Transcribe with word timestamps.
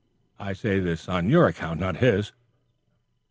I 0.39 0.53
say 0.53 0.79
this 0.79 1.07
on 1.07 1.29
your 1.29 1.45
account, 1.45 1.79
not 1.79 1.97
his. 1.97 2.31